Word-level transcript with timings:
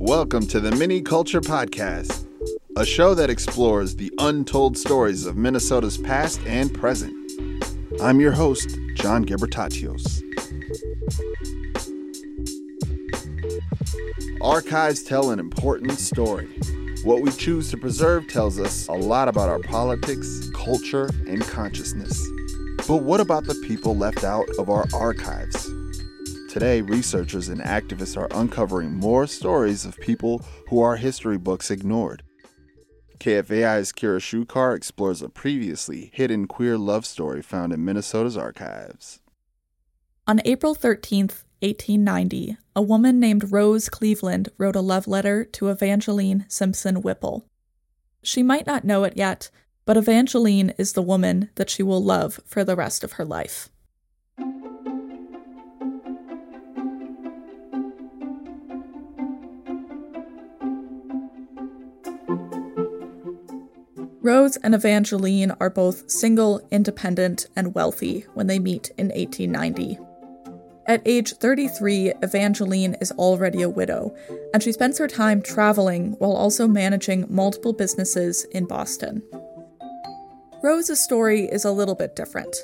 Welcome 0.00 0.48
to 0.48 0.58
the 0.58 0.70
MinneCulture 0.72 1.40
Podcast, 1.40 2.26
a 2.76 2.84
show 2.84 3.14
that 3.14 3.30
explores 3.30 3.94
the 3.94 4.12
untold 4.18 4.76
stories 4.76 5.24
of 5.24 5.36
Minnesota's 5.36 5.98
past 5.98 6.40
and 6.46 6.74
present. 6.74 7.14
I'm 8.02 8.18
your 8.18 8.32
host, 8.32 8.76
John 8.94 9.24
Gebretatose. 9.24 10.24
Archives 14.40 15.04
tell 15.04 15.30
an 15.30 15.38
important 15.38 15.92
story. 15.92 16.48
What 17.04 17.22
we 17.22 17.30
choose 17.30 17.70
to 17.70 17.76
preserve 17.76 18.26
tells 18.26 18.58
us 18.58 18.88
a 18.88 18.94
lot 18.94 19.28
about 19.28 19.48
our 19.48 19.60
politics, 19.60 20.50
culture, 20.54 21.08
and 21.28 21.40
consciousness. 21.42 22.20
But 22.88 23.02
what 23.04 23.20
about 23.20 23.44
the 23.44 23.54
people 23.66 23.96
left 23.96 24.24
out 24.24 24.48
of 24.58 24.68
our 24.70 24.86
archives? 24.92 25.57
Today, 26.48 26.80
researchers 26.80 27.50
and 27.50 27.60
activists 27.60 28.16
are 28.16 28.28
uncovering 28.30 28.94
more 28.94 29.26
stories 29.26 29.84
of 29.84 30.00
people 30.00 30.42
who 30.70 30.80
our 30.80 30.96
history 30.96 31.36
books 31.36 31.70
ignored. 31.70 32.22
KFAI's 33.18 33.92
Kira 33.92 34.18
Schukar 34.18 34.74
explores 34.74 35.20
a 35.20 35.28
previously 35.28 36.10
hidden 36.14 36.46
queer 36.46 36.78
love 36.78 37.04
story 37.04 37.42
found 37.42 37.74
in 37.74 37.84
Minnesota's 37.84 38.36
archives. 38.36 39.20
On 40.26 40.40
April 40.46 40.74
13th, 40.74 41.44
1890, 41.60 42.56
a 42.74 42.82
woman 42.82 43.20
named 43.20 43.52
Rose 43.52 43.90
Cleveland 43.90 44.48
wrote 44.56 44.76
a 44.76 44.80
love 44.80 45.06
letter 45.06 45.44
to 45.44 45.68
Evangeline 45.68 46.46
Simpson 46.48 47.02
Whipple. 47.02 47.44
She 48.22 48.42
might 48.42 48.66
not 48.66 48.84
know 48.84 49.04
it 49.04 49.18
yet, 49.18 49.50
but 49.84 49.98
Evangeline 49.98 50.72
is 50.78 50.94
the 50.94 51.02
woman 51.02 51.50
that 51.56 51.68
she 51.68 51.82
will 51.82 52.02
love 52.02 52.40
for 52.46 52.64
the 52.64 52.76
rest 52.76 53.04
of 53.04 53.12
her 53.12 53.24
life. 53.26 53.68
Rose 64.28 64.58
and 64.58 64.74
Evangeline 64.74 65.52
are 65.58 65.70
both 65.70 66.10
single, 66.10 66.60
independent, 66.70 67.46
and 67.56 67.74
wealthy 67.74 68.26
when 68.34 68.46
they 68.46 68.58
meet 68.58 68.90
in 68.98 69.08
1890. 69.08 69.98
At 70.84 71.00
age 71.06 71.32
33, 71.32 72.12
Evangeline 72.20 72.94
is 73.00 73.10
already 73.12 73.62
a 73.62 73.70
widow, 73.70 74.14
and 74.52 74.62
she 74.62 74.72
spends 74.72 74.98
her 74.98 75.08
time 75.08 75.40
traveling 75.40 76.12
while 76.18 76.36
also 76.36 76.68
managing 76.68 77.24
multiple 77.30 77.72
businesses 77.72 78.44
in 78.52 78.66
Boston. 78.66 79.22
Rose's 80.62 81.00
story 81.00 81.44
is 81.46 81.64
a 81.64 81.72
little 81.72 81.94
bit 81.94 82.14
different. 82.14 82.54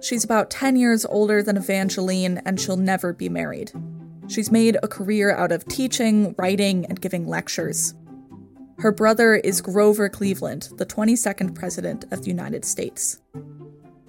She's 0.00 0.22
about 0.22 0.50
10 0.50 0.76
years 0.76 1.04
older 1.04 1.42
than 1.42 1.56
Evangeline, 1.56 2.40
and 2.44 2.60
she'll 2.60 2.76
never 2.76 3.12
be 3.12 3.28
married. 3.28 3.72
She's 4.28 4.52
made 4.52 4.76
a 4.84 4.88
career 4.88 5.34
out 5.34 5.50
of 5.50 5.66
teaching, 5.66 6.36
writing, 6.38 6.86
and 6.86 7.00
giving 7.00 7.26
lectures. 7.26 7.92
Her 8.82 8.90
brother 8.90 9.36
is 9.36 9.60
Grover 9.60 10.08
Cleveland, 10.08 10.70
the 10.74 10.84
22nd 10.84 11.54
President 11.54 12.04
of 12.10 12.22
the 12.22 12.26
United 12.26 12.64
States. 12.64 13.20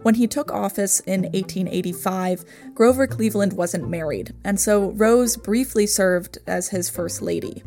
When 0.01 0.15
he 0.15 0.25
took 0.25 0.51
office 0.51 0.99
in 1.01 1.25
1885, 1.25 2.43
Grover 2.73 3.05
Cleveland 3.05 3.53
wasn't 3.53 3.87
married, 3.87 4.33
and 4.43 4.59
so 4.59 4.89
Rose 4.93 5.37
briefly 5.37 5.85
served 5.85 6.39
as 6.47 6.69
his 6.69 6.89
first 6.89 7.21
lady. 7.21 7.61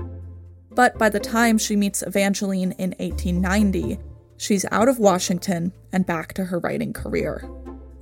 But 0.73 0.99
by 0.99 1.09
the 1.09 1.21
time 1.21 1.59
she 1.59 1.77
meets 1.77 2.03
Evangeline 2.03 2.73
in 2.73 2.91
1890, 2.99 4.01
she's 4.37 4.67
out 4.73 4.89
of 4.89 4.99
Washington 4.99 5.73
and 5.93 6.05
back 6.05 6.33
to 6.33 6.47
her 6.47 6.59
writing 6.59 6.93
career. 6.93 7.49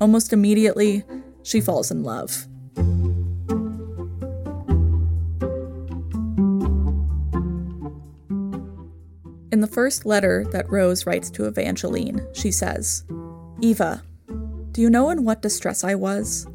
Almost 0.00 0.33
immediately, 0.33 1.05
she 1.42 1.61
falls 1.61 1.91
in 1.91 2.05
love. 2.05 2.46
In 9.55 9.60
the 9.60 9.69
first 9.69 10.05
letter 10.05 10.44
that 10.50 10.69
Rose 10.69 11.06
writes 11.06 11.30
to 11.30 11.44
Evangeline, 11.44 12.27
she 12.33 12.51
says, 12.51 13.05
Eva, 13.61 14.02
do 14.73 14.80
you 14.80 14.90
know 14.90 15.11
in 15.11 15.23
what 15.23 15.42
distress 15.42 15.84
I 15.84 15.95
was? 15.95 16.48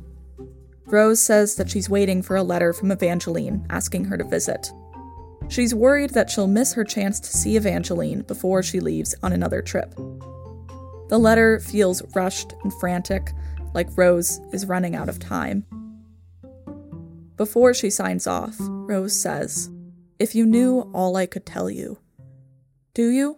Rose 0.86 1.22
says 1.22 1.56
that 1.56 1.70
she's 1.70 1.90
waiting 1.90 2.22
for 2.22 2.36
a 2.36 2.44
letter 2.44 2.74
from 2.74 2.92
Evangeline 2.92 3.66
asking 3.70 4.04
her 4.04 4.18
to 4.18 4.26
visit. 4.26 4.70
She's 5.48 5.74
worried 5.74 6.10
that 6.10 6.30
she'll 6.30 6.50
miss 6.50 6.74
her 6.74 6.84
chance 6.84 7.22
to 7.22 7.38
see 7.38 7.56
Evangeline 7.56 8.24
before 8.24 8.62
she 8.62 8.82
leaves 8.82 9.16
on 9.24 9.32
another 9.32 9.62
trip. 9.62 9.96
The 11.08 11.18
letter 11.18 11.62
feels 11.62 12.02
rushed 12.16 12.54
and 12.66 12.74
frantic, 12.82 13.32
like 13.74 13.98
Rose 13.98 14.42
is 14.52 14.66
running 14.66 14.98
out 14.98 15.08
of 15.08 15.20
time. 15.20 15.66
Before 17.38 17.74
she 17.74 17.92
signs 17.92 18.28
off, 18.28 18.58
Rose 18.60 19.16
says, 19.16 19.70
If 20.20 20.36
you 20.36 20.46
knew 20.46 20.92
all 20.94 21.16
I 21.16 21.28
could 21.28 21.46
tell 21.46 21.70
you. 21.70 21.98
Do 22.94 23.10
you? 23.10 23.38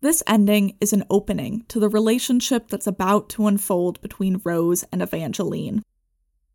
This 0.00 0.22
ending 0.26 0.76
is 0.80 0.92
an 0.92 1.04
opening 1.10 1.64
to 1.68 1.78
the 1.78 1.88
relationship 1.88 2.68
that's 2.68 2.88
about 2.88 3.28
to 3.30 3.46
unfold 3.46 4.00
between 4.00 4.40
Rose 4.44 4.82
and 4.90 5.00
Evangeline. 5.00 5.82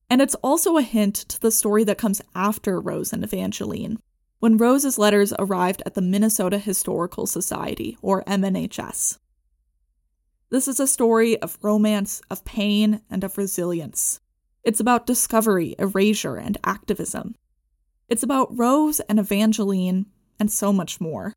And 0.10 0.22
it's 0.22 0.36
also 0.36 0.78
a 0.78 0.82
hint 0.82 1.16
to 1.16 1.40
the 1.40 1.52
story 1.52 1.84
that 1.86 1.98
comes 1.98 2.22
after 2.36 2.82
Rose 2.82 3.14
and 3.14 3.24
Evangeline, 3.24 4.00
when 4.40 4.58
Rose's 4.58 4.98
letters 4.98 5.34
arrived 5.40 5.82
at 5.86 5.94
the 5.94 6.02
Minnesota 6.02 6.58
Historical 6.58 7.26
Society, 7.26 7.98
or 8.02 8.24
MNHS. 8.26 9.18
This 10.50 10.68
is 10.68 10.80
a 10.80 10.88
story 10.88 11.42
of 11.42 11.58
romance, 11.62 12.22
of 12.30 12.44
pain, 12.44 13.02
and 13.10 13.24
of 13.24 13.38
resilience. 13.38 14.20
It's 14.68 14.82
about 14.82 15.06
discovery, 15.06 15.76
erasure, 15.80 16.36
and 16.36 16.58
activism. 16.66 17.36
It's 18.10 18.22
about 18.22 18.50
Rose 18.52 19.00
and 19.00 19.18
Evangeline, 19.18 20.08
and 20.42 20.52
so 20.52 20.74
much 20.74 21.00
more. 21.00 21.34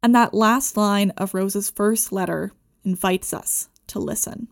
And 0.00 0.14
that 0.14 0.32
last 0.32 0.76
line 0.76 1.10
of 1.16 1.34
Rose's 1.34 1.70
first 1.70 2.12
letter 2.12 2.52
invites 2.84 3.34
us 3.34 3.68
to 3.88 3.98
listen. 3.98 4.46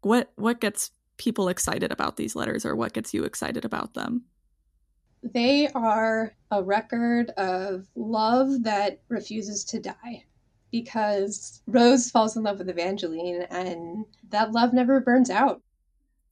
What 0.00 0.32
what 0.34 0.60
gets 0.60 0.90
people 1.18 1.48
excited 1.48 1.92
about 1.92 2.16
these 2.16 2.34
letters 2.34 2.66
or 2.66 2.74
what 2.74 2.94
gets 2.94 3.14
you 3.14 3.22
excited 3.22 3.64
about 3.64 3.94
them? 3.94 4.24
They 5.22 5.68
are 5.68 6.34
a 6.50 6.64
record 6.64 7.30
of 7.36 7.86
love 7.94 8.64
that 8.64 9.02
refuses 9.08 9.62
to 9.66 9.78
die 9.78 10.24
because 10.72 11.62
Rose 11.68 12.10
falls 12.10 12.36
in 12.36 12.42
love 12.42 12.58
with 12.58 12.68
Evangeline 12.68 13.42
and 13.50 14.04
that 14.30 14.50
love 14.50 14.72
never 14.72 14.98
burns 14.98 15.30
out. 15.30 15.62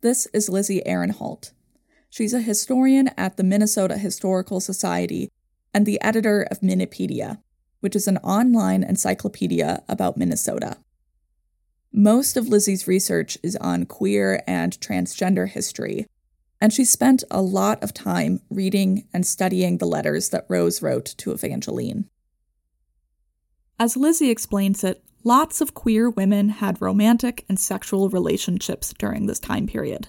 This 0.04 0.26
is 0.34 0.50
Lizzie 0.50 0.82
Ehrenhalt. 0.84 1.52
She's 2.10 2.34
a 2.34 2.42
historian 2.42 3.08
at 3.16 3.38
the 3.38 3.42
Minnesota 3.42 3.96
Historical 3.96 4.60
Society 4.60 5.30
and 5.72 5.86
the 5.86 5.98
editor 6.02 6.46
of 6.50 6.60
MNopedia, 6.60 7.38
which 7.80 7.96
is 7.96 8.06
an 8.06 8.18
online 8.18 8.84
encyclopedia 8.84 9.82
about 9.88 10.18
Minnesota. 10.18 10.76
Most 11.90 12.36
of 12.36 12.48
Lizzie's 12.48 12.86
research 12.86 13.38
is 13.42 13.56
on 13.56 13.86
queer 13.86 14.42
and 14.46 14.78
transgender 14.78 15.48
history, 15.48 16.04
and 16.60 16.70
she 16.70 16.84
spent 16.84 17.24
a 17.30 17.40
lot 17.40 17.82
of 17.82 17.94
time 17.94 18.42
reading 18.50 19.08
and 19.14 19.26
studying 19.26 19.78
the 19.78 19.86
letters 19.86 20.28
that 20.28 20.44
Rose 20.50 20.82
wrote 20.82 21.14
to 21.16 21.32
Evangeline. 21.32 22.10
As 23.78 23.96
Lizzie 23.96 24.28
explains 24.28 24.84
it, 24.84 25.02
lots 25.24 25.60
of 25.60 25.74
queer 25.74 26.10
women 26.10 26.50
had 26.50 26.80
romantic 26.80 27.44
and 27.48 27.58
sexual 27.58 28.10
relationships 28.10 28.94
during 28.98 29.26
this 29.26 29.40
time 29.40 29.66
period. 29.66 30.08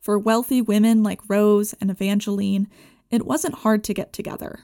For 0.00 0.18
wealthy 0.18 0.62
women 0.62 1.02
like 1.02 1.28
Rose 1.28 1.74
and 1.80 1.90
Evangeline, 1.90 2.68
it 3.10 3.26
wasn't 3.26 3.56
hard 3.56 3.84
to 3.84 3.94
get 3.94 4.12
together. 4.12 4.60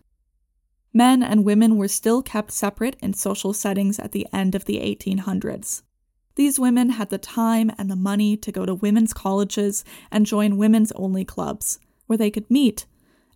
Men 0.94 1.22
and 1.22 1.44
women 1.44 1.76
were 1.76 1.88
still 1.88 2.22
kept 2.22 2.50
separate 2.52 2.96
in 3.02 3.12
social 3.12 3.52
settings 3.52 3.98
at 3.98 4.12
the 4.12 4.26
end 4.32 4.54
of 4.54 4.64
the 4.64 4.78
1800s. 4.78 5.82
These 6.36 6.58
women 6.58 6.90
had 6.90 7.10
the 7.10 7.18
time 7.18 7.70
and 7.76 7.90
the 7.90 7.96
money 7.96 8.36
to 8.38 8.52
go 8.52 8.64
to 8.64 8.74
women's 8.74 9.12
colleges 9.12 9.84
and 10.10 10.24
join 10.24 10.56
women's 10.56 10.92
only 10.92 11.24
clubs, 11.24 11.78
where 12.06 12.16
they 12.16 12.30
could 12.30 12.50
meet 12.50 12.86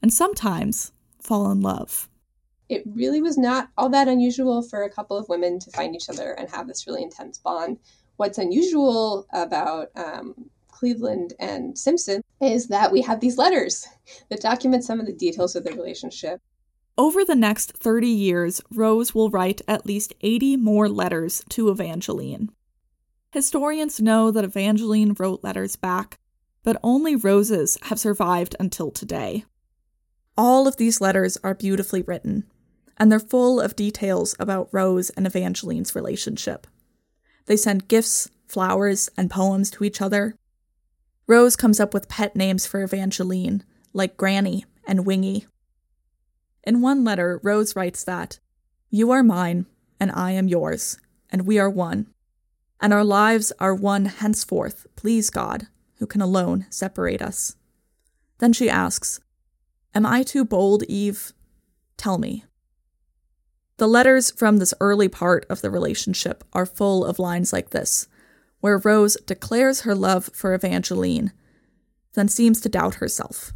and 0.03 0.13
sometimes 0.13 0.93
fall 1.19 1.51
in 1.51 1.61
love. 1.61 2.10
It 2.71 2.85
really 2.87 3.21
was 3.21 3.37
not 3.37 3.69
all 3.77 3.89
that 3.89 4.07
unusual 4.07 4.63
for 4.63 4.85
a 4.85 4.91
couple 4.91 5.19
of 5.19 5.29
women 5.29 5.59
to 5.59 5.71
find 5.73 5.97
each 5.97 6.09
other 6.09 6.31
and 6.35 6.49
have 6.49 6.69
this 6.69 6.87
really 6.87 7.03
intense 7.03 7.37
bond. 7.37 7.79
What's 8.17 8.39
unusual 8.39 9.27
about 9.33 9.89
um, 9.97 10.49
Cleveland 10.69 11.35
and 11.41 11.77
Simpson 11.77 12.23
is 12.41 12.69
that 12.69 12.93
we 12.93 13.03
have 13.03 13.19
these 13.19 13.37
letters 13.37 13.89
that 14.29 14.41
document 14.41 14.85
some 14.85 15.01
of 15.01 15.07
the 15.07 15.13
details 15.13 15.57
of 15.57 15.65
their 15.65 15.75
relationship. 15.75 16.41
Over 16.97 17.25
the 17.25 17.35
next 17.35 17.73
30 17.73 18.07
years, 18.07 18.61
Rose 18.73 19.17
will 19.17 19.31
write 19.31 19.63
at 19.67 19.85
least 19.85 20.15
80 20.21 20.57
more 20.57 20.89
letters 20.89 21.43
to 21.49 21.71
Evangeline. 21.71 22.51
Historians 23.33 24.01
know 24.01 24.31
that 24.31 24.45
Evangeline 24.45 25.17
wrote 25.19 25.43
letters 25.43 25.75
back, 25.75 26.21
but 26.63 26.79
only 26.85 27.17
Rose's 27.17 27.79
have 27.83 27.99
survived 27.99 28.55
until 28.61 28.93
today. 28.93 29.45
All 30.37 30.69
of 30.69 30.77
these 30.77 31.01
letters 31.01 31.37
are 31.43 31.55
beautifully 31.55 32.03
written, 32.03 32.45
and 33.01 33.11
they're 33.11 33.19
full 33.19 33.59
of 33.59 33.75
details 33.75 34.37
about 34.39 34.69
Rose 34.73 35.09
and 35.11 35.27
Evangeline's 35.27 35.95
relationship. 35.95 36.67
They 37.47 37.57
send 37.57 37.89
gifts, 37.89 38.29
flowers, 38.47 39.09
and 39.17 39.31
poems 39.31 39.71
to 39.71 39.85
each 39.85 40.03
other. 40.03 40.37
Rose 41.27 41.57
comes 41.57 41.81
up 41.81 41.95
with 41.95 42.11
pet 42.11 42.37
names 42.37 42.67
for 42.67 42.83
Evangeline, 42.83 43.65
like 43.95 44.19
Granny 44.19 44.67
and 44.87 45.07
Wingy. 45.07 45.47
In 46.63 46.83
one 46.83 47.03
letter, 47.03 47.41
Rose 47.43 47.75
writes 47.75 48.05
that, 48.05 48.39
You 48.91 49.11
are 49.13 49.23
mine, 49.23 49.65
and 49.99 50.13
I 50.13 50.33
am 50.33 50.47
yours, 50.47 50.99
and 51.31 51.47
we 51.47 51.59
are 51.59 51.71
one. 51.71 52.07
And 52.83 52.93
our 52.93 53.05
lives 53.05 53.51
are 53.59 53.75
one 53.75 54.05
henceforth, 54.05 54.87
please 54.95 55.31
God, 55.31 55.69
who 55.97 56.07
can 56.07 56.21
alone 56.21 56.67
separate 56.69 57.23
us. 57.23 57.57
Then 58.39 58.53
she 58.53 58.69
asks, 58.69 59.21
Am 59.95 60.05
I 60.05 60.23
too 60.23 60.45
bold, 60.45 60.83
Eve? 60.83 61.33
Tell 61.97 62.19
me. 62.19 62.45
The 63.81 63.89
letters 63.89 64.31
from 64.31 64.59
this 64.59 64.75
early 64.79 65.09
part 65.09 65.47
of 65.49 65.63
the 65.63 65.71
relationship 65.71 66.45
are 66.53 66.67
full 66.67 67.03
of 67.03 67.19
lines 67.19 67.51
like 67.51 67.71
this, 67.71 68.09
where 68.61 68.77
Rose 68.77 69.17
declares 69.25 69.81
her 69.81 69.95
love 69.95 70.29
for 70.35 70.53
Evangeline, 70.53 71.33
then 72.13 72.29
seems 72.29 72.61
to 72.61 72.69
doubt 72.69 72.97
herself 72.97 73.55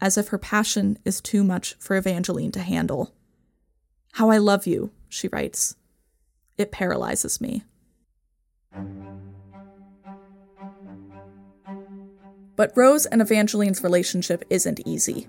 as 0.00 0.16
if 0.16 0.28
her 0.28 0.38
passion 0.38 0.96
is 1.04 1.20
too 1.20 1.44
much 1.44 1.74
for 1.78 1.98
Evangeline 1.98 2.50
to 2.52 2.60
handle. 2.60 3.12
How 4.12 4.30
I 4.30 4.38
love 4.38 4.66
you, 4.66 4.90
she 5.06 5.28
writes. 5.28 5.76
It 6.56 6.72
paralyzes 6.72 7.38
me. 7.38 7.62
But 12.56 12.72
Rose 12.74 13.04
and 13.04 13.20
Evangeline's 13.20 13.82
relationship 13.82 14.44
isn't 14.48 14.80
easy. 14.86 15.28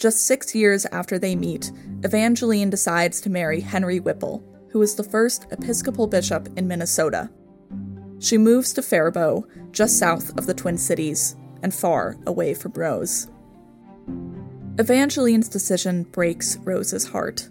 Just 0.00 0.24
six 0.26 0.54
years 0.54 0.86
after 0.86 1.18
they 1.18 1.36
meet, 1.36 1.70
Evangeline 2.04 2.70
decides 2.70 3.20
to 3.20 3.28
marry 3.28 3.60
Henry 3.60 4.00
Whipple, 4.00 4.42
who 4.70 4.80
is 4.80 4.94
the 4.94 5.04
first 5.04 5.46
Episcopal 5.50 6.06
bishop 6.06 6.48
in 6.56 6.66
Minnesota. 6.66 7.28
She 8.18 8.38
moves 8.38 8.72
to 8.72 8.82
Faribault, 8.82 9.46
just 9.72 9.98
south 9.98 10.38
of 10.38 10.46
the 10.46 10.54
Twin 10.54 10.78
Cities, 10.78 11.36
and 11.62 11.74
far 11.74 12.16
away 12.26 12.54
from 12.54 12.72
Rose. 12.72 13.30
Evangeline's 14.80 15.50
decision 15.50 16.04
breaks 16.04 16.56
Rose's 16.56 17.06
heart. 17.06 17.50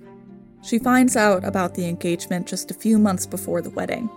She 0.64 0.80
finds 0.80 1.16
out 1.16 1.46
about 1.46 1.76
the 1.76 1.86
engagement 1.88 2.48
just 2.48 2.72
a 2.72 2.74
few 2.74 2.98
months 2.98 3.28
before 3.28 3.62
the 3.62 3.70
wedding. 3.70 4.10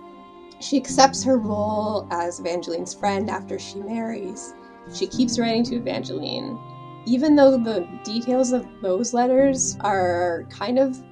She 0.58 0.78
accepts 0.78 1.22
her 1.24 1.36
role 1.36 2.08
as 2.10 2.40
Evangeline's 2.40 2.94
friend 2.94 3.28
after 3.28 3.58
she 3.58 3.80
marries. 3.80 4.54
She 4.94 5.06
keeps 5.06 5.38
writing 5.38 5.64
to 5.64 5.76
Evangeline, 5.76 6.58
even 7.06 7.36
though 7.36 7.56
the 7.56 7.86
details 8.04 8.52
of 8.52 8.66
those 8.80 9.12
letters 9.12 9.76
are 9.80 10.44
kind 10.50 10.78
of 10.78 11.02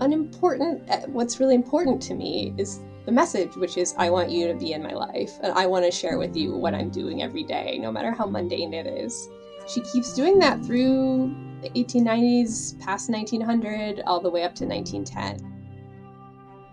unimportant. 0.00 0.88
Uh, 0.90 1.00
what's 1.06 1.40
really 1.40 1.54
important 1.54 2.02
to 2.02 2.14
me 2.14 2.52
is 2.58 2.80
the 3.06 3.12
message, 3.12 3.54
which 3.56 3.76
is 3.76 3.94
I 3.96 4.10
want 4.10 4.30
you 4.30 4.48
to 4.48 4.54
be 4.54 4.72
in 4.72 4.82
my 4.82 4.92
life, 4.92 5.32
and 5.42 5.52
I 5.52 5.66
want 5.66 5.84
to 5.84 5.90
share 5.90 6.18
with 6.18 6.36
you 6.36 6.56
what 6.56 6.74
I'm 6.74 6.90
doing 6.90 7.22
every 7.22 7.44
day, 7.44 7.78
no 7.80 7.92
matter 7.92 8.10
how 8.10 8.26
mundane 8.26 8.74
it 8.74 8.86
is 8.86 9.28
she 9.66 9.80
keeps 9.80 10.12
doing 10.12 10.38
that 10.40 10.64
through 10.64 11.34
the 11.62 11.70
1890s, 11.70 12.78
past 12.80 13.10
1900, 13.10 14.02
all 14.06 14.20
the 14.20 14.30
way 14.30 14.42
up 14.42 14.54
to 14.56 14.66
1910. 14.66 15.50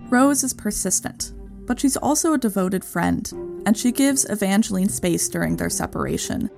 Rose 0.09 0.43
is 0.43 0.53
persistent, 0.53 1.33
but 1.65 1.79
she's 1.79 1.95
also 1.97 2.33
a 2.33 2.37
devoted 2.37 2.83
friend, 2.83 3.31
and 3.65 3.77
she 3.77 3.91
gives 3.91 4.29
Evangeline 4.29 4.89
space 4.89 5.29
during 5.29 5.55
their 5.55 5.69
separation, 5.69 6.49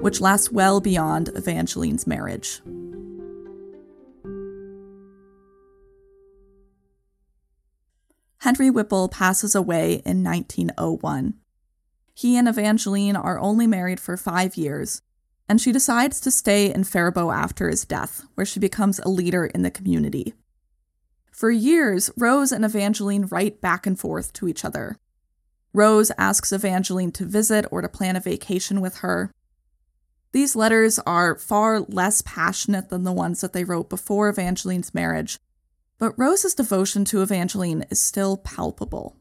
which 0.00 0.20
lasts 0.20 0.50
well 0.50 0.80
beyond 0.80 1.30
Evangeline's 1.36 2.06
marriage. 2.06 2.60
Henry 8.38 8.70
Whipple 8.70 9.08
passes 9.08 9.54
away 9.54 9.94
in 10.06 10.22
1901. 10.22 11.34
He 12.14 12.36
and 12.36 12.48
Evangeline 12.48 13.16
are 13.16 13.38
only 13.38 13.66
married 13.66 14.00
for 14.00 14.16
five 14.16 14.56
years, 14.56 15.02
and 15.48 15.60
she 15.60 15.72
decides 15.72 16.20
to 16.20 16.30
stay 16.30 16.72
in 16.72 16.84
Faribault 16.84 17.32
after 17.32 17.68
his 17.68 17.84
death, 17.84 18.24
where 18.34 18.46
she 18.46 18.60
becomes 18.60 18.98
a 19.00 19.08
leader 19.08 19.46
in 19.46 19.62
the 19.62 19.70
community. 19.70 20.34
For 21.30 21.50
years, 21.50 22.10
Rose 22.16 22.50
and 22.50 22.64
Evangeline 22.64 23.26
write 23.26 23.60
back 23.60 23.86
and 23.86 23.98
forth 23.98 24.32
to 24.34 24.48
each 24.48 24.64
other. 24.64 24.96
Rose 25.72 26.10
asks 26.18 26.50
Evangeline 26.50 27.12
to 27.12 27.24
visit 27.24 27.64
or 27.70 27.82
to 27.82 27.88
plan 27.88 28.16
a 28.16 28.20
vacation 28.20 28.80
with 28.80 28.98
her. 28.98 29.30
These 30.32 30.56
letters 30.56 30.98
are 31.00 31.36
far 31.36 31.80
less 31.80 32.22
passionate 32.22 32.90
than 32.90 33.04
the 33.04 33.12
ones 33.12 33.40
that 33.40 33.52
they 33.52 33.64
wrote 33.64 33.88
before 33.88 34.28
Evangeline's 34.28 34.94
marriage, 34.94 35.38
but 35.98 36.18
Rose's 36.18 36.54
devotion 36.54 37.04
to 37.06 37.22
Evangeline 37.22 37.84
is 37.90 38.00
still 38.00 38.36
palpable. 38.36 39.16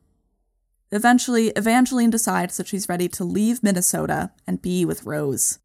Eventually, 0.92 1.50
Evangeline 1.50 2.10
decides 2.10 2.58
that 2.58 2.68
she's 2.68 2.90
ready 2.90 3.08
to 3.10 3.24
leave 3.24 3.64
Minnesota 3.64 4.32
and 4.46 4.62
be 4.62 4.86
with 4.86 5.04
Rose. 5.04 5.60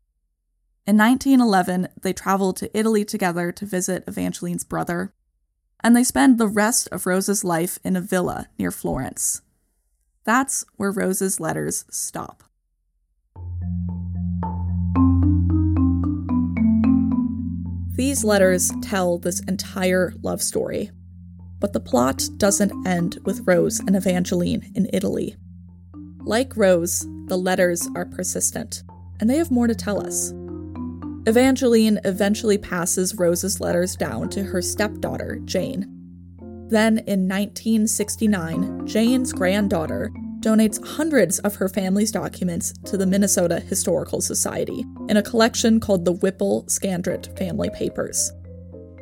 In 0.85 0.97
1911, 0.97 1.89
they 2.01 2.13
travel 2.13 2.53
to 2.55 2.77
Italy 2.77 3.05
together 3.05 3.53
to 3.53 3.67
visit 3.67 4.05
Evangeline's 4.09 4.65
brother, 4.65 5.13
and 5.81 5.95
they 5.95 6.03
spend 6.03 6.39
the 6.39 6.49
rest 6.49 6.89
of 6.91 7.07
Rose's 7.07 7.45
life 7.45 7.79
in 7.85 7.95
a 7.95 8.01
villa 8.01 8.49
near 8.59 8.73
Florence. 8.73 9.43
That's 10.25 10.65
where 10.77 10.91
Rose's 10.91 11.39
letters 11.39 11.85
stop. 11.91 12.43
These 17.95 18.25
letters 18.25 18.73
tell 18.81 19.19
this 19.19 19.41
entire 19.41 20.15
love 20.23 20.41
story, 20.41 20.91
but 21.61 21.75
the 21.75 21.81
plot 21.81 22.27
doesn't 22.39 22.87
end 22.87 23.19
with 23.25 23.47
Rose 23.47 23.81
and 23.81 23.95
Evangeline 23.95 24.73
in 24.75 24.89
Italy. 24.95 25.37
Like 26.25 26.57
Rose, 26.57 27.07
the 27.27 27.37
letters 27.37 27.87
are 27.95 28.07
persistent, 28.07 28.83
and 29.21 29.29
they 29.29 29.37
have 29.37 29.51
more 29.51 29.67
to 29.67 29.75
tell 29.75 30.05
us. 30.05 30.33
Evangeline 31.27 32.01
eventually 32.05 32.57
passes 32.57 33.15
Rose's 33.17 33.61
letters 33.61 33.95
down 33.95 34.31
to 34.31 34.43
her 34.43 34.63
stepdaughter, 34.63 35.39
Jane. 35.45 35.87
Then, 36.69 36.99
in 36.99 37.29
1969, 37.29 38.87
Jane's 38.87 39.35
granddaughter 39.35 40.11
donates 40.43 40.85
hundreds 40.85 41.39
of 41.41 41.55
her 41.55 41.69
family's 41.69 42.11
documents 42.11 42.75
to 42.85 42.97
the 42.97 43.07
Minnesota 43.07 43.61
Historical 43.61 44.21
Society 44.21 44.85
in 45.09 45.17
a 45.17 45.23
collection 45.23 45.81
called 45.81 46.05
the 46.05 46.13
Whipple 46.13 46.65
Scandrett 46.69 47.37
Family 47.39 47.71
Papers. 47.71 48.33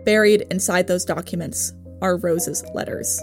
Buried 0.05 0.47
inside 0.51 0.87
those 0.87 1.05
documents 1.05 1.73
are 2.03 2.19
Rose's 2.19 2.63
letters. 2.75 3.21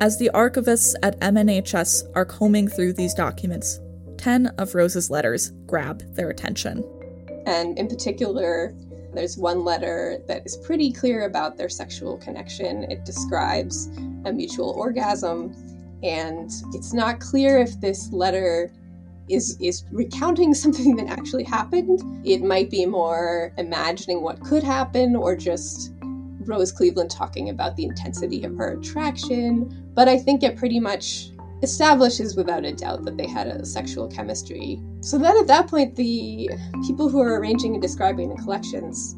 As 0.00 0.18
the 0.18 0.30
archivists 0.32 0.94
at 1.02 1.20
MNHS 1.20 2.04
are 2.14 2.24
combing 2.24 2.68
through 2.68 2.94
these 2.94 3.12
documents, 3.12 3.80
10 4.16 4.46
of 4.58 4.74
Rose's 4.74 5.10
letters 5.10 5.52
grab 5.66 6.02
their 6.14 6.30
attention. 6.30 6.82
And 7.46 7.78
in 7.78 7.86
particular, 7.86 8.74
there's 9.12 9.36
one 9.36 9.64
letter 9.64 10.22
that 10.26 10.46
is 10.46 10.56
pretty 10.56 10.92
clear 10.92 11.26
about 11.26 11.56
their 11.56 11.68
sexual 11.68 12.16
connection. 12.16 12.84
It 12.84 13.04
describes 13.04 13.86
a 14.24 14.32
mutual 14.32 14.70
orgasm, 14.70 15.54
and 16.02 16.50
it's 16.72 16.92
not 16.92 17.20
clear 17.20 17.58
if 17.58 17.80
this 17.80 18.12
letter 18.12 18.72
is 19.28 19.56
is 19.60 19.84
recounting 19.92 20.54
something 20.62 20.96
that 20.96 21.06
actually 21.08 21.44
happened. 21.44 22.00
It 22.24 22.42
might 22.42 22.70
be 22.70 22.86
more 22.86 23.52
imagining 23.58 24.22
what 24.22 24.40
could 24.40 24.62
happen 24.62 25.16
or 25.16 25.36
just 25.36 25.92
Rose 26.46 26.72
Cleveland 26.72 27.10
talking 27.10 27.50
about 27.50 27.76
the 27.76 27.84
intensity 27.84 28.42
of 28.44 28.56
her 28.56 28.72
attraction, 28.72 29.90
but 29.94 30.08
I 30.08 30.18
think 30.18 30.42
it 30.42 30.56
pretty 30.56 30.80
much 30.80 31.30
establishes 31.62 32.36
without 32.36 32.64
a 32.64 32.72
doubt 32.72 33.04
that 33.04 33.16
they 33.16 33.26
had 33.26 33.46
a 33.46 33.64
sexual 33.66 34.08
chemistry. 34.08 34.80
So 35.00 35.18
then 35.18 35.36
at 35.36 35.46
that 35.48 35.68
point, 35.68 35.94
the 35.96 36.50
people 36.86 37.08
who 37.08 37.20
are 37.20 37.38
arranging 37.38 37.74
and 37.74 37.82
describing 37.82 38.30
the 38.30 38.42
collections 38.42 39.14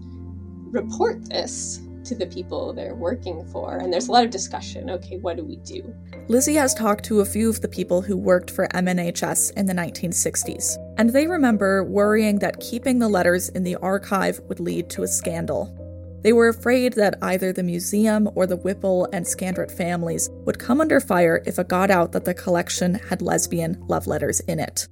report 0.71 1.25
this 1.29 1.81
to 2.05 2.15
the 2.15 2.27
people 2.27 2.73
they're 2.73 2.95
working 2.95 3.45
for, 3.47 3.79
and 3.79 3.93
there's 3.93 4.09
a 4.09 4.13
lot 4.13 4.25
of 4.25 4.31
discussion. 4.31 4.91
Okay, 4.91 5.19
what 5.19 5.37
do 5.37 5.45
we 5.45 5.57
do? 5.57 5.95
Lizzie 6.29 6.55
has 6.55 6.75
talked 6.75 7.05
to 7.07 7.21
a 7.21 7.25
few 7.25 7.49
of 7.49 7.61
the 7.61 7.69
people 7.69 8.03
who 8.03 8.17
worked 8.17 8.51
for 8.51 8.69
MNHS 8.69 9.53
in 9.57 9.67
the 9.67 9.73
1960s, 9.73 10.77
and 10.99 11.11
they 11.11 11.27
remember 11.27 11.85
worrying 11.85 12.39
that 12.39 12.61
keeping 12.61 12.99
the 12.99 13.09
letters 13.09 13.49
in 13.51 13.65
the 13.65 13.77
archive 13.77 14.41
would 14.49 14.61
lead 14.61 14.89
to 14.91 15.03
a 15.03 15.09
scandal. 15.09 15.77
They 16.23 16.33
were 16.33 16.49
afraid 16.49 16.93
that 16.95 17.19
either 17.21 17.53
the 17.53 17.65
museum 17.65 18.31
or 18.37 18.47
the 18.47 18.57
Whipple 18.57 19.09
and 19.13 19.27
Scandrett 19.27 19.73
families 19.73 20.31
would 20.45 20.59
come 20.59 20.81
under 20.81 21.01
fire 21.01 21.43
if 21.47 21.59
it 21.59 21.69
got 21.69 21.91
out 21.91 22.13
that 22.13 22.25
the 22.25 22.35
collection 22.35 22.95
had 22.95 23.21
lesbian 23.21 23.85
love 23.89 24.07
letters 24.07 24.39
in 24.41 24.61
it. 24.61 24.87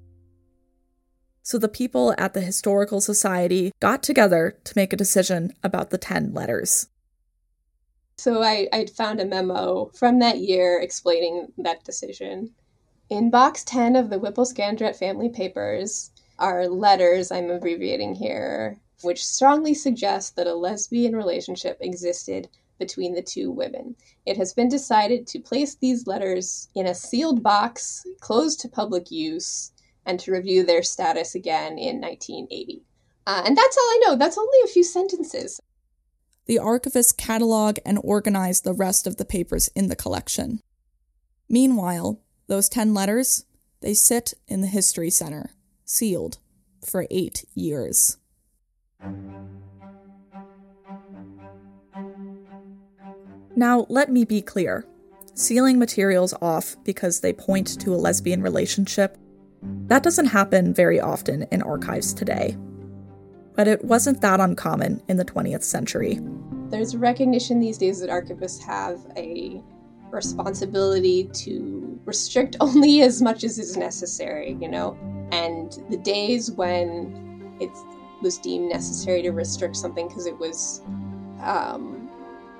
So 1.42 1.56
the 1.56 1.68
people 1.68 2.14
at 2.18 2.34
the 2.34 2.40
Historical 2.40 3.00
Society 3.00 3.72
got 3.80 4.02
together 4.02 4.58
to 4.64 4.72
make 4.76 4.92
a 4.92 4.96
decision 4.96 5.52
about 5.62 5.90
the 5.90 5.98
10 5.98 6.34
letters. 6.34 6.88
So 8.20 8.42
I, 8.42 8.68
I 8.70 8.84
found 8.84 9.18
a 9.18 9.24
memo 9.24 9.90
from 9.94 10.18
that 10.18 10.40
year 10.40 10.78
explaining 10.78 11.54
that 11.56 11.84
decision. 11.84 12.50
In 13.08 13.30
box 13.30 13.64
10 13.64 13.96
of 13.96 14.10
the 14.10 14.18
Whipple 14.18 14.44
Scandrett 14.44 14.94
family 14.94 15.30
papers 15.30 16.10
are 16.38 16.68
letters, 16.68 17.32
I'm 17.32 17.48
abbreviating 17.48 18.16
here, 18.16 18.78
which 19.00 19.24
strongly 19.24 19.72
suggest 19.72 20.36
that 20.36 20.46
a 20.46 20.54
lesbian 20.54 21.16
relationship 21.16 21.78
existed 21.80 22.50
between 22.78 23.14
the 23.14 23.22
two 23.22 23.50
women. 23.50 23.96
It 24.26 24.36
has 24.36 24.52
been 24.52 24.68
decided 24.68 25.26
to 25.28 25.40
place 25.40 25.74
these 25.76 26.06
letters 26.06 26.68
in 26.74 26.86
a 26.86 26.94
sealed 26.94 27.42
box, 27.42 28.04
closed 28.20 28.60
to 28.60 28.68
public 28.68 29.10
use, 29.10 29.72
and 30.04 30.20
to 30.20 30.32
review 30.32 30.62
their 30.62 30.82
status 30.82 31.34
again 31.34 31.78
in 31.78 32.02
1980. 32.02 32.82
Uh, 33.26 33.44
and 33.46 33.56
that's 33.56 33.78
all 33.78 33.84
I 33.84 34.00
know. 34.04 34.16
That's 34.16 34.36
only 34.36 34.58
a 34.62 34.68
few 34.68 34.84
sentences. 34.84 35.58
The 36.50 36.56
archivists 36.56 37.16
catalog 37.16 37.78
and 37.86 37.96
organize 38.02 38.62
the 38.62 38.72
rest 38.72 39.06
of 39.06 39.18
the 39.18 39.24
papers 39.24 39.68
in 39.76 39.86
the 39.86 39.94
collection. 39.94 40.58
Meanwhile, 41.48 42.18
those 42.48 42.68
10 42.68 42.92
letters, 42.92 43.44
they 43.82 43.94
sit 43.94 44.34
in 44.48 44.60
the 44.60 44.66
History 44.66 45.10
Center, 45.10 45.52
sealed, 45.84 46.38
for 46.84 47.06
eight 47.08 47.44
years. 47.54 48.16
Now, 53.54 53.86
let 53.88 54.10
me 54.10 54.24
be 54.24 54.42
clear. 54.42 54.84
Sealing 55.34 55.78
materials 55.78 56.34
off 56.42 56.74
because 56.82 57.20
they 57.20 57.32
point 57.32 57.78
to 57.80 57.94
a 57.94 58.02
lesbian 58.02 58.42
relationship, 58.42 59.16
that 59.86 60.02
doesn't 60.02 60.26
happen 60.26 60.74
very 60.74 60.98
often 60.98 61.44
in 61.52 61.62
archives 61.62 62.12
today. 62.12 62.56
But 63.54 63.68
it 63.68 63.84
wasn't 63.84 64.20
that 64.22 64.40
uncommon 64.40 65.00
in 65.06 65.16
the 65.16 65.24
20th 65.24 65.62
century. 65.62 66.18
There's 66.70 66.96
recognition 66.96 67.60
these 67.60 67.78
days 67.78 68.00
that 68.00 68.10
archivists 68.10 68.62
have 68.62 69.00
a 69.16 69.62
responsibility 70.10 71.24
to 71.24 72.00
restrict 72.04 72.56
only 72.60 73.02
as 73.02 73.20
much 73.20 73.44
as 73.44 73.58
is 73.58 73.76
necessary, 73.76 74.56
you 74.60 74.68
know? 74.68 74.96
And 75.32 75.72
the 75.90 75.96
days 75.96 76.50
when 76.50 77.56
it 77.60 77.70
was 78.22 78.38
deemed 78.38 78.70
necessary 78.70 79.22
to 79.22 79.30
restrict 79.30 79.76
something 79.76 80.08
because 80.08 80.26
it 80.26 80.38
was 80.38 80.82
um, 81.42 82.08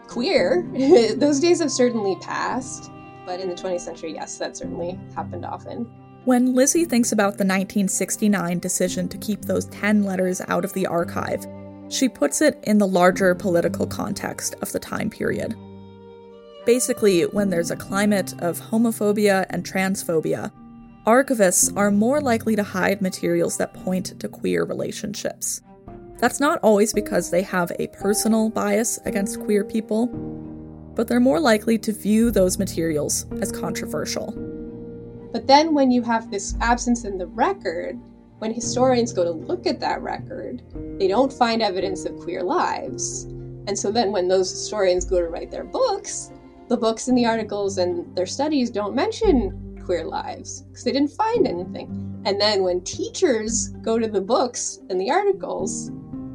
queer, 0.07 0.69
those 1.17 1.41
days 1.41 1.61
have 1.61 1.71
certainly 1.71 2.17
passed. 2.17 2.91
But 3.27 3.41
in 3.41 3.49
the 3.49 3.55
20th 3.55 3.83
century, 3.83 4.15
yes, 4.15 4.39
that 4.39 4.57
certainly 4.57 4.99
happened 5.15 5.45
often. 5.45 5.85
When 6.25 6.55
Lizzie 6.55 6.85
thinks 6.85 7.13
about 7.13 7.39
the 7.39 7.45
1969 7.45 8.59
decision 8.59 9.09
to 9.09 9.19
keep 9.19 9.43
those 9.43 9.67
10 9.67 10.03
letters 10.03 10.43
out 10.49 10.65
of 10.65 10.73
the 10.75 10.87
archive, 10.87 11.47
she 11.91 12.09
puts 12.09 12.41
it 12.41 12.59
in 12.63 12.79
the 12.79 12.87
larger 12.87 13.35
political 13.35 13.87
context 13.87 14.55
of 14.63 14.73
the 14.73 14.79
time 14.79 15.11
period. 15.11 15.55
Basically, 16.65 17.23
when 17.23 17.51
there's 17.51 17.71
a 17.71 17.77
climate 17.77 18.33
of 18.41 18.61
homophobia 18.61 19.45
and 19.51 19.65
transphobia, 19.65 20.53
archivists 21.07 21.77
are 21.77 21.91
more 21.91 22.21
likely 22.21 22.55
to 22.55 22.63
hide 22.63 23.03
materials 23.03 23.57
that 23.57 23.75
point 23.75 24.19
to 24.21 24.29
queer 24.29 24.65
relationships. 24.65 25.63
That's 26.19 26.39
not 26.39 26.61
always 26.63 26.93
because 26.93 27.31
they 27.31 27.43
have 27.43 27.73
a 27.79 27.89
personal 27.89 28.51
bias 28.51 28.99
against 29.05 29.41
queer 29.41 29.65
people, 29.65 30.07
but 30.95 31.09
they're 31.09 31.19
more 31.19 31.41
likely 31.41 31.79
to 31.79 31.93
view 31.93 32.31
those 32.31 32.59
materials 32.59 33.27
as 33.41 33.51
controversial. 33.51 34.33
But 35.33 35.47
then, 35.47 35.75
when 35.75 35.91
you 35.91 36.03
have 36.03 36.31
this 36.31 36.55
absence 36.61 37.05
in 37.05 37.17
the 37.17 37.27
record, 37.27 37.99
when 38.41 38.55
historians 38.55 39.13
go 39.13 39.23
to 39.23 39.31
look 39.31 39.67
at 39.67 39.81
that 39.81 40.01
record, 40.01 40.63
they 40.99 41.07
don't 41.07 41.31
find 41.31 41.61
evidence 41.61 42.07
of 42.07 42.17
queer 42.17 42.43
lives. 42.43 43.25
And 43.67 43.79
so 43.79 43.93
then, 43.93 44.13
when 44.13 44.29
those 44.29 44.51
historians 44.51 45.05
go 45.05 45.21
to 45.21 45.29
write 45.29 45.51
their 45.51 45.65
books, 45.65 46.33
the 46.69 46.77
books 46.77 47.09
and 47.09 47.19
the 47.19 47.27
articles 47.27 47.77
and 47.77 48.17
their 48.17 48.25
studies 48.25 48.71
don't 48.71 48.95
mention 48.95 49.79
queer 49.85 50.07
lives 50.07 50.63
because 50.63 50.85
they 50.85 50.93
didn't 50.93 51.11
find 51.11 51.47
anything. 51.47 52.23
And 52.25 52.41
then 52.41 52.63
when 52.63 52.81
teachers 52.81 53.69
go 53.83 53.99
to 53.99 54.09
the 54.09 54.23
books 54.23 54.79
and 54.89 54.99
the 54.99 55.11
articles 55.11 55.91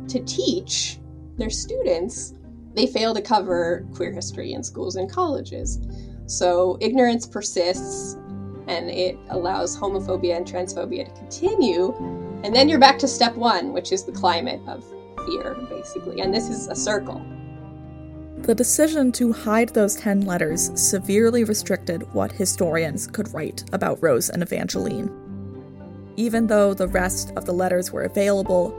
to 0.10 0.20
teach 0.26 1.00
their 1.38 1.50
students, 1.50 2.36
they 2.76 2.86
fail 2.86 3.16
to 3.16 3.22
cover 3.22 3.84
queer 3.96 4.12
history 4.12 4.54
in 4.54 4.62
schools 4.62 4.96
and 4.96 5.12
colleges. 5.12 5.80
So 6.28 6.78
ignorance 6.82 7.26
persists 7.26 8.16
and 8.68 8.90
it 8.90 9.18
allows 9.30 9.78
homophobia 9.78 10.38
and 10.38 10.46
transphobia 10.46 11.06
to 11.06 11.12
continue. 11.12 11.94
And 12.44 12.56
then 12.56 12.70
you're 12.70 12.80
back 12.80 13.00
to 13.00 13.08
step 13.08 13.36
one, 13.36 13.74
which 13.74 13.92
is 13.92 14.04
the 14.04 14.12
climate 14.12 14.62
of 14.68 14.84
fear, 15.26 15.56
basically. 15.70 16.22
And 16.22 16.34
this 16.34 16.50
is 16.50 16.68
a 16.68 16.76
circle. 16.76 17.26
The 18.38 18.54
decision 18.54 19.12
to 19.14 19.34
hide 19.34 19.70
those 19.70 19.96
10 19.96 20.22
letters 20.22 20.70
severely 20.80 21.44
restricted 21.44 22.12
what 22.14 22.32
historians 22.32 23.08
could 23.08 23.34
write 23.34 23.64
about 23.74 24.02
Rose 24.04 24.30
and 24.30 24.44
Evangeline. 24.44 25.10
Even 26.18 26.48
though 26.48 26.74
the 26.74 26.88
rest 26.88 27.34
of 27.36 27.46
the 27.46 27.54
letters 27.54 27.92
were 27.92 28.04
available, 28.04 28.74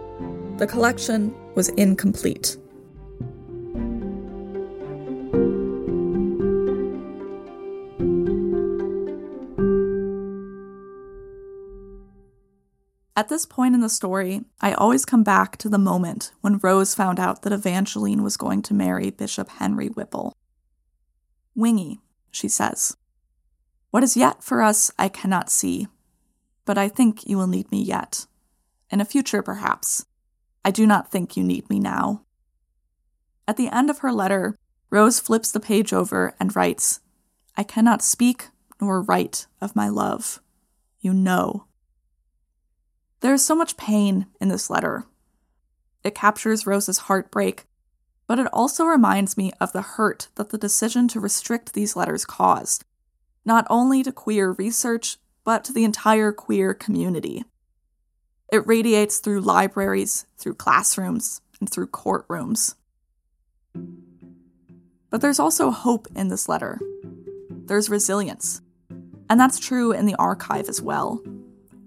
the 0.59 0.67
collection 0.67 1.35
was 1.55 1.69
incomplete. 1.71 2.57
At 13.19 13.31
this 13.31 13.47
point 13.47 13.75
in 13.75 13.81
the 13.81 13.89
story, 13.89 14.43
I 14.61 14.75
always 14.75 15.07
come 15.07 15.23
back 15.23 15.57
to 15.59 15.71
the 15.71 15.79
moment 15.79 16.33
when 16.43 16.59
Rose 16.59 16.95
found 16.95 17.19
out 17.19 17.43
that 17.43 17.53
Evangeline 17.53 18.23
was 18.23 18.37
going 18.37 18.61
to 18.63 18.75
marry 18.75 19.11
Bishop 19.11 19.49
Henry 19.49 19.89
Whipple. 19.89 20.37
Wingy, 21.55 22.01
she 22.31 22.47
says. 22.47 22.95
What 23.91 24.03
is 24.03 24.19
yet 24.19 24.45
for 24.45 24.61
us, 24.61 24.91
I 24.99 25.09
cannot 25.09 25.49
see, 25.49 25.89
but 26.67 26.77
I 26.77 26.89
think 26.89 27.27
you 27.27 27.39
will 27.39 27.47
need 27.47 27.71
me 27.73 27.83
yet. 27.83 28.27
In 28.91 29.01
a 29.01 29.07
future, 29.07 29.43
perhaps. 29.43 30.05
I 30.63 30.71
do 30.71 30.87
not 30.87 31.11
think 31.11 31.39
you 31.39 31.43
need 31.43 31.71
me 31.71 31.81
now. 31.81 32.23
At 33.49 33.57
the 33.57 33.69
end 33.69 33.89
of 33.89 34.01
her 34.01 34.13
letter, 34.13 34.59
Rose 34.91 35.21
flips 35.21 35.51
the 35.51 35.61
page 35.61 35.95
over 35.95 36.35
and 36.39 36.55
writes, 36.55 37.01
I 37.57 37.63
cannot 37.63 38.03
speak 38.03 38.49
nor 38.79 39.01
write 39.01 39.47
of 39.63 39.75
my 39.75 39.89
love. 39.89 40.43
You 41.01 41.15
know. 41.15 41.65
There 43.21 43.35
is 43.35 43.45
so 43.45 43.55
much 43.55 43.77
pain 43.77 44.27
in 44.41 44.49
this 44.49 44.69
letter. 44.69 45.05
It 46.05 46.15
captures 46.15 46.67
Rose's 46.67 46.99
heartbreak, 46.99 47.65
but 48.27 48.39
it 48.39 48.49
also 48.53 48.85
reminds 48.85 49.37
me 49.37 49.53
of 49.61 49.73
the 49.73 49.83
hurt 49.83 50.29
that 50.35 50.51
the 50.51 50.59
decision 50.59 51.09
to 51.09 51.21
restrict 51.21 51.73
these 51.73 51.97
letters 51.97 52.25
caused, 52.25 52.85
not 53.45 53.67
only 53.71 54.03
to 54.03 54.13
queer 54.13 54.53
research, 54.53 55.17
but 55.45 55.65
to 55.65 55.73
the 55.73 55.85
entire 55.85 56.33
queer 56.33 56.75
community. 56.75 57.45
It 58.53 58.67
radiates 58.67 59.19
through 59.19 59.41
libraries, 59.41 60.27
through 60.37 60.55
classrooms, 60.55 61.41
and 61.59 61.71
through 61.71 61.89
courtrooms. 61.89 62.75
But 65.11 65.21
there's 65.21 65.41
also 65.41 65.71
hope 65.71 66.07
in 66.15 66.29
this 66.29 66.49
letter. 66.49 66.79
There's 67.51 67.89
resilience. 67.89 68.61
And 69.31 69.41
that's 69.41 69.59
true 69.59 69.93
in 69.93 70.07
the 70.07 70.15
archive 70.17 70.69
as 70.69 70.83
well 70.83 71.23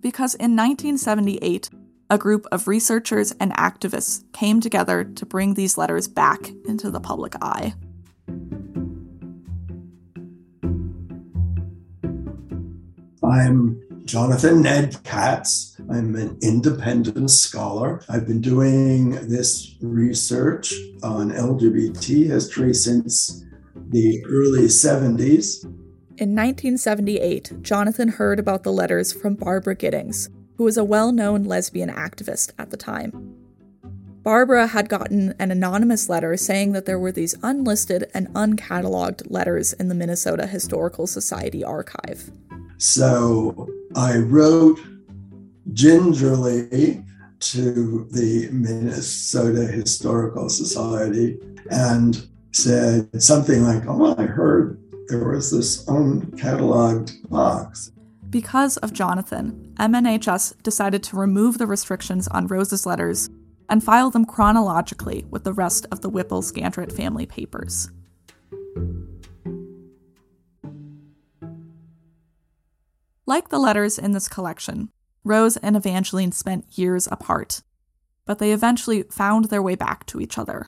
because 0.02 0.36
in 0.36 0.56
1978, 0.56 1.70
a 2.10 2.18
group 2.18 2.46
of 2.52 2.68
researchers 2.68 3.32
and 3.40 3.52
activists 3.54 4.24
came 4.34 4.60
together 4.60 5.04
to 5.04 5.26
bring 5.26 5.54
these 5.54 5.78
letters 5.78 6.08
back 6.08 6.50
into 6.68 6.90
the 6.90 7.00
public 7.00 7.36
eye. 7.42 7.74
I'm 13.24 13.80
Jonathan 14.06 14.64
Ned 14.64 14.98
Katz. 15.04 15.80
I'm 15.88 16.16
an 16.16 16.38
independent 16.42 17.30
scholar. 17.30 18.02
I've 18.10 18.26
been 18.26 18.42
doing 18.42 19.12
this 19.30 19.76
research 19.82 20.74
on 21.04 21.32
LGBT 21.32 22.26
history 22.26 22.74
since 22.74 23.46
the 23.90 24.24
early 24.26 24.68
70s. 24.68 25.64
In 26.20 26.32
1978, 26.32 27.62
Jonathan 27.62 28.10
heard 28.10 28.40
about 28.40 28.64
the 28.64 28.74
letters 28.74 29.14
from 29.14 29.36
Barbara 29.36 29.74
Gittings, 29.74 30.28
who 30.58 30.66
was 30.66 30.76
a 30.76 30.84
well 30.84 31.14
known 31.14 31.46
lesbian 31.46 31.90
activist 31.90 32.52
at 32.60 32.72
the 32.72 32.76
time. 32.76 33.38
Barbara 34.22 34.68
had 34.68 34.90
gotten 34.90 35.34
an 35.40 35.50
anonymous 35.50 36.10
letter 36.10 36.36
saying 36.36 36.74
that 36.74 36.86
there 36.86 37.00
were 37.00 37.14
these 37.14 37.36
unlisted 37.42 38.12
and 38.14 38.28
uncatalogued 38.34 39.32
letters 39.32 39.72
in 39.72 39.88
the 39.88 39.96
Minnesota 39.96 40.46
Historical 40.46 41.08
Society 41.08 41.64
archive. 41.64 42.30
So 42.78 43.70
I 43.96 44.18
wrote 44.18 44.78
gingerly 45.72 47.02
to 47.40 48.10
the 48.12 48.50
Minnesota 48.52 49.68
Historical 49.68 50.50
Society 50.50 51.40
and 51.72 52.28
said 52.52 53.24
something 53.24 53.64
like, 53.64 53.84
Oh, 53.88 54.16
I 54.18 54.24
heard 54.24 54.79
there 55.10 55.28
was 55.28 55.52
this 55.52 55.86
uncatalogued 55.86 57.30
box. 57.30 57.92
Because 58.30 58.78
of 58.78 58.94
Jonathan, 58.94 59.74
MNHS 59.80 60.62
decided 60.62 61.02
to 61.04 61.18
remove 61.18 61.58
the 61.58 61.66
restrictions 61.66 62.28
on 62.28 62.46
Rose's 62.46 62.86
letters 62.86 63.28
and 63.68 63.84
file 63.84 64.12
them 64.12 64.26
chronologically 64.26 65.26
with 65.30 65.44
the 65.44 65.54
rest 65.54 65.88
of 65.92 66.02
the 66.02 66.10
Whipple 66.10 66.44
Scandrett 66.44 66.92
family 66.92 67.26
papers. 67.26 67.90
Like 73.26 73.50
the 73.50 73.60
letters 73.60 73.98
in 74.00 74.12
this 74.12 74.28
collection, 74.28 74.90
Rose 75.24 75.58
and 75.58 75.76
Evangeline 75.76 76.32
spent 76.32 76.78
years 76.78 77.08
apart, 77.12 77.62
but 78.26 78.40
they 78.40 78.52
eventually 78.52 79.04
found 79.04 79.46
their 79.46 79.62
way 79.62 79.76
back 79.76 80.06
to 80.08 80.20
each 80.20 80.38
other. 80.38 80.68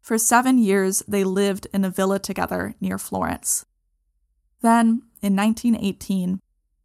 For 0.00 0.18
seven 0.18 0.58
years, 0.58 1.02
they 1.06 1.24
lived 1.24 1.66
in 1.72 1.84
a 1.84 1.90
villa 1.90 2.18
together 2.18 2.74
near 2.80 2.98
Florence. 2.98 3.66
Then, 4.60 5.02
in 5.22 5.36
1918, 5.36 6.40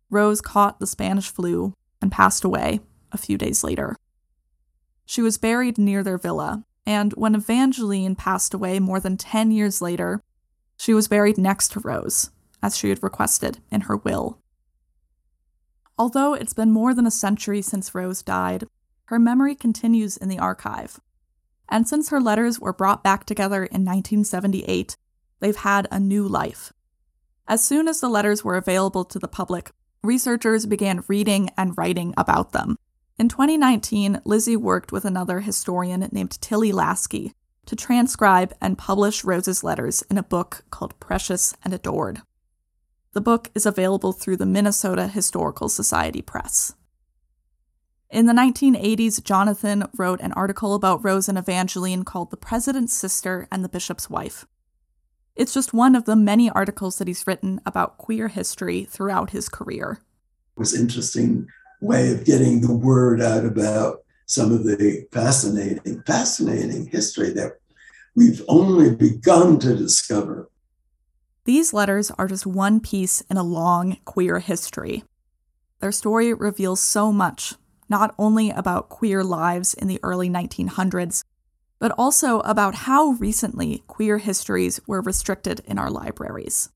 Rose 0.09 0.41
caught 0.41 0.79
the 0.79 0.87
Spanish 0.87 1.29
flu 1.29 1.73
and 2.01 2.11
passed 2.11 2.43
away 2.43 2.81
a 3.11 3.17
few 3.17 3.37
days 3.37 3.63
later. 3.63 3.95
She 5.05 5.21
was 5.21 5.37
buried 5.37 5.77
near 5.77 6.03
their 6.03 6.17
villa, 6.17 6.63
and 6.85 7.13
when 7.13 7.35
Evangeline 7.35 8.15
passed 8.15 8.53
away 8.53 8.79
more 8.79 8.99
than 8.99 9.17
10 9.17 9.51
years 9.51 9.81
later, 9.81 10.21
she 10.77 10.93
was 10.93 11.07
buried 11.07 11.37
next 11.37 11.71
to 11.71 11.79
Rose, 11.79 12.31
as 12.61 12.77
she 12.77 12.89
had 12.89 13.01
requested 13.01 13.59
in 13.71 13.81
her 13.81 13.97
will. 13.97 14.39
Although 15.97 16.33
it's 16.33 16.53
been 16.53 16.71
more 16.71 16.93
than 16.93 17.05
a 17.05 17.11
century 17.11 17.61
since 17.61 17.95
Rose 17.95 18.21
died, 18.21 18.65
her 19.05 19.19
memory 19.19 19.55
continues 19.55 20.17
in 20.17 20.27
the 20.27 20.39
archive. 20.39 20.99
And 21.69 21.87
since 21.87 22.09
her 22.09 22.21
letters 22.21 22.59
were 22.59 22.73
brought 22.73 23.03
back 23.03 23.25
together 23.25 23.63
in 23.63 23.85
1978, 23.85 24.97
they've 25.39 25.55
had 25.55 25.87
a 25.91 25.99
new 25.99 26.27
life. 26.27 26.73
As 27.47 27.63
soon 27.63 27.87
as 27.87 27.99
the 27.99 28.09
letters 28.09 28.43
were 28.43 28.57
available 28.57 29.03
to 29.05 29.19
the 29.19 29.27
public, 29.27 29.71
researchers 30.03 30.65
began 30.65 31.03
reading 31.07 31.49
and 31.57 31.77
writing 31.77 32.13
about 32.17 32.51
them. 32.51 32.77
In 33.17 33.29
2019, 33.29 34.21
Lizzie 34.25 34.57
worked 34.57 34.91
with 34.91 35.05
another 35.05 35.41
historian 35.41 36.07
named 36.11 36.41
Tilly 36.41 36.71
Laskey 36.71 37.33
to 37.65 37.75
transcribe 37.75 38.53
and 38.59 38.77
publish 38.77 39.23
Rose's 39.23 39.63
letters 39.63 40.03
in 40.09 40.17
a 40.17 40.23
book 40.23 40.63
called 40.69 40.99
Precious 40.99 41.55
and 41.63 41.73
Adored. 41.73 42.21
The 43.13 43.21
book 43.21 43.51
is 43.53 43.65
available 43.65 44.11
through 44.11 44.37
the 44.37 44.45
Minnesota 44.45 45.07
Historical 45.07 45.69
Society 45.69 46.21
Press. 46.21 46.73
In 48.13 48.27
the 48.27 48.33
1980s, 48.33 49.23
Jonathan 49.23 49.85
wrote 49.97 50.21
an 50.21 50.33
article 50.33 50.75
about 50.75 51.03
Rose 51.03 51.27
and 51.27 51.35
Evangeline 51.35 52.03
called 52.03 52.29
The 52.29 52.37
President's 52.37 52.95
Sister 52.95 53.47
and 53.51 53.63
the 53.63 53.69
Bishop's 53.69 54.07
Wife. 54.07 54.45
It's 55.35 55.51
just 55.51 55.73
one 55.73 55.95
of 55.95 56.05
the 56.05 56.15
many 56.15 56.47
articles 56.47 56.99
that 56.99 57.07
he's 57.07 57.25
written 57.25 57.59
about 57.65 57.97
queer 57.97 58.27
history 58.27 58.83
throughout 58.83 59.31
his 59.31 59.49
career. 59.49 59.97
It 60.55 60.59
was 60.59 60.79
interesting 60.79 61.47
way 61.81 62.11
of 62.11 62.23
getting 62.23 62.61
the 62.61 62.75
word 62.75 63.19
out 63.19 63.45
about 63.45 64.03
some 64.27 64.51
of 64.51 64.63
the 64.63 65.07
fascinating, 65.11 66.03
fascinating 66.05 66.85
history 66.85 67.31
that 67.31 67.53
we've 68.15 68.43
only 68.47 68.93
begun 68.93 69.57
to 69.57 69.75
discover. 69.75 70.51
These 71.45 71.73
letters 71.73 72.11
are 72.11 72.27
just 72.27 72.45
one 72.45 72.79
piece 72.79 73.21
in 73.21 73.37
a 73.37 73.43
long 73.43 73.97
queer 74.05 74.37
history. 74.37 75.03
Their 75.79 75.91
story 75.91 76.31
reveals 76.31 76.79
so 76.79 77.11
much, 77.11 77.55
not 77.93 78.15
only 78.17 78.49
about 78.49 78.89
queer 78.89 79.23
lives 79.23 79.75
in 79.75 79.87
the 79.87 79.99
early 80.01 80.27
1900s, 80.27 81.23
but 81.77 81.91
also 81.95 82.39
about 82.39 82.73
how 82.73 83.11
recently 83.19 83.83
queer 83.85 84.17
histories 84.17 84.79
were 84.87 84.99
restricted 84.99 85.61
in 85.67 85.77
our 85.77 85.91
libraries. 85.91 86.71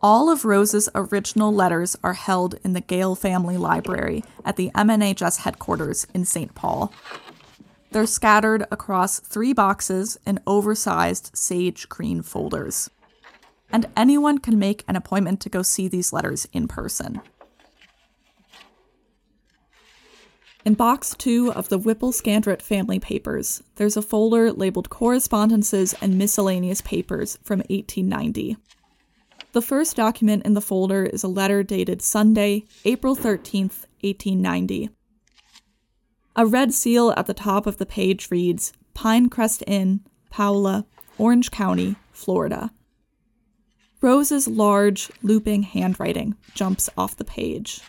All 0.00 0.30
of 0.30 0.44
Rose's 0.44 0.88
original 0.94 1.52
letters 1.52 1.96
are 2.04 2.12
held 2.12 2.54
in 2.62 2.74
the 2.74 2.80
Gale 2.80 3.16
Family 3.16 3.56
Library 3.56 4.22
at 4.44 4.54
the 4.54 4.70
MNHS 4.76 5.38
headquarters 5.38 6.06
in 6.14 6.24
St. 6.24 6.54
Paul. 6.54 6.92
They're 7.90 8.06
scattered 8.06 8.66
across 8.70 9.18
three 9.18 9.52
boxes 9.52 10.16
in 10.24 10.38
oversized 10.46 11.36
sage 11.36 11.88
green 11.88 12.22
folders. 12.22 12.88
And 13.70 13.86
anyone 13.96 14.38
can 14.38 14.58
make 14.58 14.84
an 14.88 14.96
appointment 14.96 15.40
to 15.40 15.48
go 15.48 15.62
see 15.62 15.88
these 15.88 16.12
letters 16.12 16.46
in 16.52 16.68
person. 16.68 17.20
In 20.64 20.74
box 20.74 21.14
two 21.16 21.52
of 21.52 21.68
the 21.68 21.78
Whipple 21.78 22.12
Scandrett 22.12 22.60
family 22.60 22.98
papers, 22.98 23.62
there's 23.76 23.96
a 23.96 24.02
folder 24.02 24.52
labeled 24.52 24.90
Correspondences 24.90 25.94
and 26.02 26.18
Miscellaneous 26.18 26.80
Papers 26.82 27.38
from 27.42 27.60
1890. 27.70 28.56
The 29.52 29.62
first 29.62 29.96
document 29.96 30.44
in 30.44 30.52
the 30.52 30.60
folder 30.60 31.04
is 31.04 31.22
a 31.22 31.28
letter 31.28 31.62
dated 31.62 32.02
Sunday, 32.02 32.64
April 32.84 33.16
13th, 33.16 33.86
1890. 34.02 34.90
A 36.36 36.46
red 36.46 36.74
seal 36.74 37.14
at 37.16 37.26
the 37.26 37.34
top 37.34 37.66
of 37.66 37.78
the 37.78 37.86
page 37.86 38.30
reads 38.30 38.72
Pinecrest 38.94 39.62
Inn, 39.66 40.00
Paola, 40.28 40.86
Orange 41.16 41.50
County, 41.50 41.96
Florida. 42.12 42.72
Rose's 44.00 44.46
large, 44.46 45.10
looping 45.22 45.64
handwriting 45.64 46.36
jumps 46.54 46.88
off 46.96 47.16
the 47.16 47.24
page. 47.24 47.80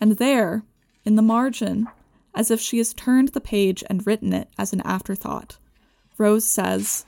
And 0.00 0.12
there, 0.18 0.62
in 1.04 1.16
the 1.16 1.22
margin, 1.22 1.88
as 2.34 2.50
if 2.50 2.60
she 2.60 2.78
has 2.78 2.94
turned 2.94 3.28
the 3.28 3.40
page 3.40 3.82
and 3.88 4.06
written 4.06 4.32
it 4.32 4.48
as 4.58 4.72
an 4.72 4.80
afterthought, 4.82 5.58
Rose 6.18 6.44
says, 6.44 7.04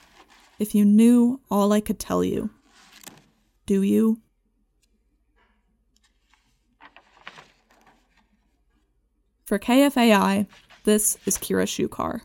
If 0.58 0.74
you 0.74 0.84
knew 0.84 1.40
all 1.50 1.72
I 1.72 1.80
could 1.80 2.00
tell 2.00 2.24
you, 2.24 2.50
do 3.64 3.82
you? 3.82 4.20
For 9.44 9.60
KFAI, 9.60 10.46
this 10.82 11.16
is 11.26 11.38
Kira 11.38 11.66
Schukar. 11.66 12.22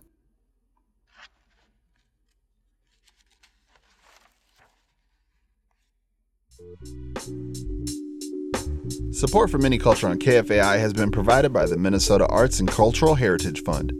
Support 9.11 9.51
for 9.51 9.59
MinneCulture 9.59 10.09
on 10.09 10.17
KFAI 10.17 10.79
has 10.79 10.93
been 10.93 11.11
provided 11.11 11.53
by 11.53 11.65
the 11.65 11.77
Minnesota 11.77 12.25
Arts 12.27 12.59
and 12.59 12.67
Cultural 12.67 13.13
Heritage 13.13 13.63
Fund. 13.63 13.93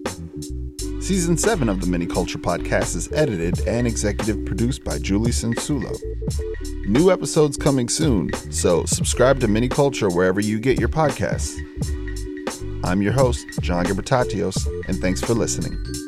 Season 1.00 1.38
7 1.38 1.70
of 1.70 1.82
the 1.82 1.88
MinneCulture 1.88 2.38
podcast 2.38 2.96
is 2.96 3.12
edited 3.12 3.60
and 3.68 3.86
executive 3.86 4.46
produced 4.46 4.84
by 4.84 4.98
Julie 4.98 5.32
Censullo. 5.32 5.96
New 6.88 7.12
episodes 7.12 7.58
coming 7.58 7.90
soon, 7.90 8.32
so 8.52 8.86
subscribe 8.86 9.40
to 9.42 9.48
MinneCulture 9.48 10.16
wherever 10.16 10.40
you 10.40 10.60
get 10.60 10.80
your 10.80 10.90
podcasts. 10.90 11.60
I'm 12.84 13.02
your 13.02 13.14
host, 13.14 13.46
John 13.62 13.86
Gebretatose, 13.86 14.88
and 14.88 15.00
thanks 15.00 15.22
for 15.22 15.34
listening. 15.34 16.01